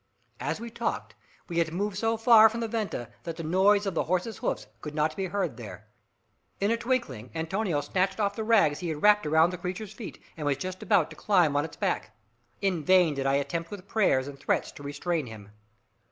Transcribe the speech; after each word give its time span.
As 0.39 0.59
we 0.59 0.71
talked, 0.71 1.13
we 1.47 1.59
had 1.59 1.71
moved 1.71 1.95
so 1.95 2.17
far 2.17 2.49
from 2.49 2.59
the 2.59 2.67
venta 2.67 3.09
that 3.21 3.35
the 3.37 3.43
noise 3.43 3.85
of 3.85 3.93
the 3.93 4.05
horse's 4.05 4.39
hoofs 4.39 4.65
could 4.81 4.95
not 4.95 5.15
be 5.15 5.27
heard 5.27 5.57
there. 5.57 5.85
In 6.59 6.71
a 6.71 6.77
twinkling 6.77 7.29
Antonio 7.35 7.81
snatched 7.81 8.19
off 8.19 8.35
the 8.35 8.43
rags 8.43 8.79
he 8.79 8.89
had 8.89 9.03
wrapped 9.03 9.27
around 9.27 9.51
the 9.51 9.59
creature's 9.59 9.93
feet, 9.93 10.19
and 10.35 10.47
was 10.47 10.57
just 10.57 10.81
about 10.81 11.11
to 11.11 11.15
climb 11.15 11.55
on 11.55 11.65
its 11.65 11.77
back. 11.77 12.17
In 12.63 12.83
vain 12.83 13.13
did 13.13 13.27
I 13.27 13.35
attempt 13.35 13.69
with 13.69 13.87
prayers 13.87 14.27
and 14.27 14.39
threats 14.39 14.71
to 14.71 14.81
restrain 14.81 15.27
him. 15.27 15.51